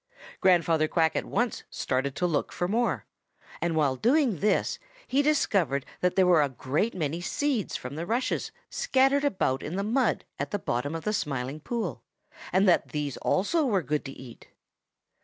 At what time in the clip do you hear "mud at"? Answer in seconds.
9.83-10.49